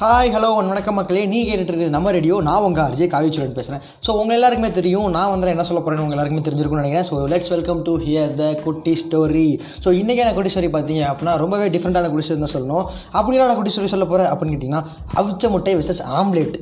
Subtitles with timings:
[0.00, 1.22] Hi hello வணக்கம் மக்களே.
[1.30, 5.32] நீ கேட்டுட்டு இருக்குது நம்ம ரேடியோ நான் உங்கள் அர்ஜய் காவிச்சுடன் பேசுகிறேன் ஸோ உங்கள் எல்லாருக்குமே தெரியும் நான்
[5.32, 7.08] வந்து என்ன சொல்ல போகிறேன்னு உங்கள் எல்லாருக்குமே தெரிஞ்சிருக்கும்னு நினைக்கிறேன்.
[7.08, 9.48] So let's welcome to here the குட்டி ஸ்டோரி
[9.84, 12.86] ஸோ இன்றைக்கான குட்டி ஸ்டோரி பார்த்தீங்க அப்படின்னா ரொம்பவே டிஃப்ரெண்ட்டான குட்டி ஸ்டோரி தான் சொல்லணும்.
[13.18, 14.84] அப்படின்னா நான் குட்டி ஸ்டோரி சொல்ல போகிறேன் அப்படின்னு கேட்டிங்கன்னா
[15.22, 16.58] அவிச்ச முட்டை விசஸ் ஆம்லேட்.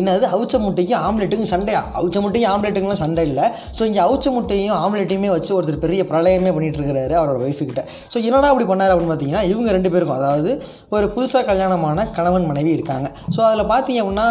[0.00, 1.80] என்னது அவிச்ச முட்டைக்கும் ஆம்லெட்டுக்கும் சண்டையா?
[1.98, 3.46] அவிச்ச முட்டையும் ஆம்லெட்டுக்குலாம் சண்டை இல்லை.
[3.78, 8.50] ஸோ இங்கே அவிச்ச முட்டையும் ஆம்லெட்டையுமே வச்சு ஒருத்தர் பெரிய பிரளயமே பண்ணிட்டு இருக்கிறாரு அவரோட ஒய்ஃபுக்கிட்ட ஸோ என்னடா
[8.52, 10.50] அப்படி பண்ணார் அப்படின்னு பார்த்தீங்கன்னா இவங்க ரெண்டு பேருக்கும் அதாவது
[10.96, 13.06] ஒரு புதுசாக கல்யாணமான கணவன் மனைவி இருக்காங்க.
[13.34, 14.26] ஸோ அதில் பார்த்தீங்க அப்படின்னா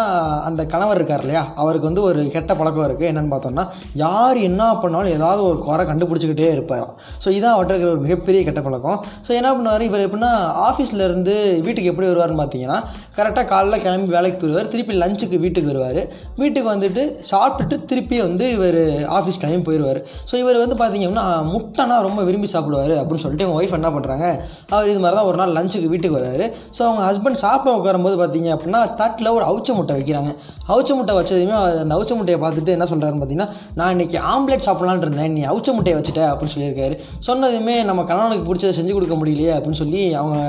[0.50, 1.44] அந்த கணவர் இருக்கார் இல்லையா?
[1.62, 3.66] அவருக்கு வந்து ஒரு கெட்ட பழக்கம் இருக்குது என்னென்னு பார்த்தோம்னா
[4.04, 6.88] யார் என்ன பண்ணாலும் ஏதாவது ஒரு குறை கண்டுபிடிச்சிக்கிட்டே இருப்பார்.
[7.24, 9.00] ஸோ இதான் அவர்கிட்ட இருக்கிற ஒரு மிகப்பெரிய கெட்ட பழக்கம்.
[9.28, 9.86] ஸோ என்ன பண்ணுவார்?
[9.90, 10.32] இவர் எப்படின்னா
[10.70, 11.36] ஆஃபீஸில் இருந்து
[11.66, 12.80] வீட்டுக்கு எப்படி வருவார்னு பார்த்தீங்கன்னா
[13.18, 14.72] கரெக்டாக காலைல கிளம்பி வேலைக்கு போயிடுவார்.
[14.76, 16.02] திருப்பி லஞ்சுக்கு வீட்டுக்கு வருவார்.
[16.42, 18.82] வீட்டுக்கு வந்துட்டு சாப்பிட்டுட்டு திருப்பி வந்து இவர்
[19.18, 23.60] ஆஃபீஸ் கிளம்பி போயிடுவார் ஸோ இவர் வந்து பார்த்திங்க அப்படின்னா முட்டைனா ரொம்ப விரும்பி சாப்பிடுவார் அப்படின்னு சொல்லிட்டு அவங்க
[23.62, 24.26] ஒய்ஃப் என்ன பண்ணுறாங்க
[24.74, 26.46] அவர் இது மாதிரி தான் ஒரு நாள் லஞ்சுக்கு வீட்டுக்கு வராரு.
[26.78, 30.32] ஸோ அவங்க ஹஸ்பண்ட் சாப்பிட உட்காரும்போது பார்த்தீங்க அப்படின்னா தட்டில் ஒரு அவுச்ச முட்டை வைக்கிறாங்க.
[30.74, 35.34] அவுச்ச முட்டை வச்சதுமே அந்த அவுச்ச முட்டையை பார்த்துட்டு என்ன சொல்கிறாருன்னு பார்த்தீங்கன்னா நான் இன்றைக்கி ஆம்லெட் சாப்பிட்லான்னு இருந்தேன்.
[35.38, 36.96] நீ அவுச்ச முட்டையை வச்சுட்ட அப்படின்னு சொல்லியிருக்காரு.
[37.30, 40.40] சொன்னதுமே நம்ம கணவனுக்கு பிடிச்சதை செஞ்சு கொடுக்க முடியலையே அப்படின்னு சொல்லி அவங்க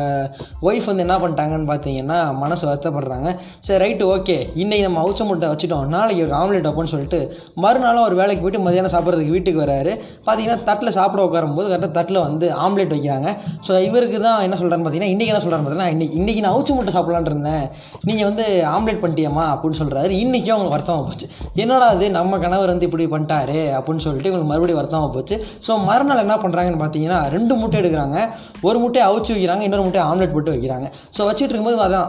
[0.69, 3.28] ஒய்ஃப் வந்து என்ன பண்ணிட்டாங்கன்னு பார்த்தீங்கன்னா மனசு வருத்தப்படுறாங்க.
[3.67, 7.19] சரி ரைட்டு ஓகே இன்றைக்கி நம்ம அவுச்ச முட்டை வச்சுட்டோம் நாளைக்கு ஒரு ஆம்லெட் வைப்போம்னு சொல்லிட்டு
[7.62, 9.93] மறுநாளும் ஒரு வேலைக்கு போயிட்டு மதியானம் சாப்பிட்றதுக்கு வீட்டுக்கு வராரு.
[10.27, 13.29] பார்த்தீங்கன்னா தட்டில் சாப்பிட உட்காரும்போது கரெக்டாக தட்டில் வந்து ஆம்லெட் வைக்கிறாங்க.
[13.67, 16.93] ஸோ இவருக்கு தான் என்ன சொல்கிறான்னு பார்த்தீங்கன்னா இன்றைக்கி என்ன சொல்கிறான்னு பார்த்தீங்கன்னா இன்னைக்கு இன்றைக்கி நான் அவுச்ச முட்டை
[16.97, 17.65] சாப்பிட்லான்னு இருந்தேன்.
[18.11, 21.29] நீங்கள் வந்து ஆம்லெட் பண்ணிட்டியம்மா அப்படின்னு சொல்கிறாரு இன்றைக்கி அவங்களுக்கு வருத்தமாக போச்சு.
[21.63, 25.39] என்னடா அது நம்ம கணவர் வந்து இப்படி பண்ணிட்டாரு அப்படின்னு சொல்லிட்டு இவங்களுக்கு மறுபடியும் வருத்தமாக போச்சு.
[25.69, 28.19] ஸோ மறுநாள் என்ன பண்ணுறாங்கன்னு பார்த்தீங்கன்னா ரெண்டு முட்டை எடுக்கிறாங்க.
[28.69, 30.87] ஒரு முட்டையை அவிச்சு வைக்கிறாங்க இன்னொரு முட்டையை ஆம்லெட் போட்டு வைக்கிறாங்க.
[31.17, 32.07] ஸோ வச்சுட்டு இருக்கும்போது அதான்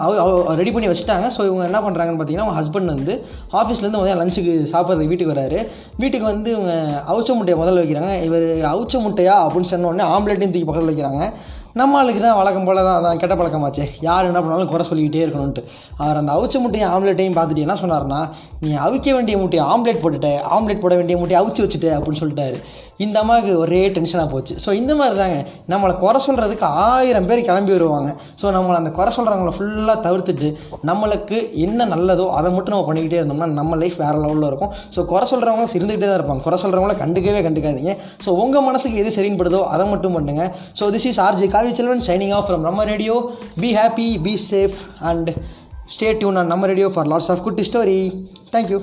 [0.61, 1.26] ரெடி பண்ணி வச்சுட்டாங்க.
[1.38, 3.16] ஸோ இவங்க என்ன பண்ணுறாங்கன்னு பார்த்தீங்கன்னா அவங்க ஹஸ்பண்ட் வந்து
[3.59, 5.59] ஆஃபீஸ்லேருந்து முதல்ல லஞ்சுக்கு சாப்பிட்றதுக்கு வீட்டுக்கு வராரு.
[5.97, 6.73] வீட்டுக்கு வந்து இவங்க
[7.13, 8.13] அவுச்ச முட்டையை முதல்ல வைக்கிறாங்க.
[8.27, 11.31] இவர் அவுச்ச முட்டையா அப்படின்னு சொன்ன உடனே ஆம்லெட்டையும் தூக்கி பக்கத்தில் வைக்கிறாங்க.
[11.80, 13.86] நம்ம ஆளுக்கு தான் வழக்கம் போல் தான் அதான் கெட்ட பழக்கமாச்சே.
[14.08, 15.61] யார் என்ன பண்ணாலும் குறை சொல்லிக்கிட்டே இருக்கணும்ட்டு
[15.98, 18.20] அவர் அந்த அவிச்ச முட்டையும் ஆம்லெட்டையும் பார்த்துட்டு என்ன சொன்னார்னா
[18.59, 22.59] நீ அவிக்க வேண்டிய முட்டையை ஆம்லெட் போட்டுட்ட ஆம்லெட் போட வேண்டிய முட்டையை அவிச்சு வச்சுட்டு அப்படின்னு சொல்லிட்டாரு.
[23.03, 24.53] இந்த அம்மாவுக்கு ஒரே டென்ஷனாக போச்சு.
[24.64, 25.37] ஸோ இந்த மாதிரி தாங்க
[25.73, 28.09] நம்மளை குறை சொல்கிறதுக்கு ஆயிரம் பேர் கிளம்பி வருவாங்க.
[28.41, 30.49] ஸோ நம்மளை அந்த குறை சொல்கிறவங்கள ஃபுல்லாக தவிர்த்துட்டு
[30.89, 34.73] நம்மளுக்கு என்ன நல்லதோ அதை மட்டும் நம்ம பண்ணிக்கிட்டே இருந்தோம்னா நம்ம லைஃப் வேறு லெவலில் இருக்கும்.
[34.95, 36.43] ஸோ குறை சொல்கிறவங்க இருந்துகிட்டே தான் இருப்பாங்க.
[36.47, 37.95] குறை சொல்கிறவங்கள கண்டுக்கவே கண்டுக்காதீங்க.
[38.25, 40.45] ஸோ உங்கள் மனசுக்கு எது சரின்படுதோ அதை மட்டும் பண்ணுங்க.
[40.81, 43.15] So this is RJ Kavi Selvan signing off from நம்ம radio
[43.63, 44.80] be happy be safe
[45.11, 45.31] and
[45.95, 47.99] stay tuned on நம்ம ரேடியோ ஃபார் லாட்ஸ் ஆஃப் குட்டி ஸ்டோரி
[48.55, 48.80] தேங்க்யூ